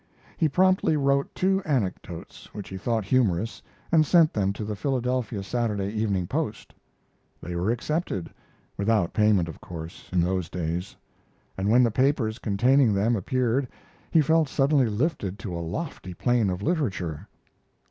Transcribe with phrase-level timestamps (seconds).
[0.35, 3.61] He promptly wrote two anecdotes which he thought humorous
[3.91, 6.73] and sent them to the Philadelphia Saturday Evening Post.
[7.39, 8.33] They were accepted
[8.77, 10.95] without payment, of course, in those days;
[11.55, 13.67] and when the papers containing them appeared
[14.09, 17.27] he felt suddenly lifted to a lofty plane of literature.